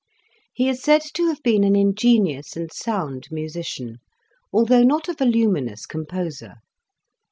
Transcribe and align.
He 0.51 0.67
is 0.67 0.81
said 0.81 1.03
to 1.13 1.27
have 1.27 1.43
been 1.43 1.63
an 1.63 1.75
ingenious 1.75 2.55
and 2.55 2.71
sound 2.73 3.27
musician, 3.29 3.99
although 4.51 4.81
not 4.81 5.07
a 5.07 5.13
voluminous 5.13 5.85
composer. 5.85 6.55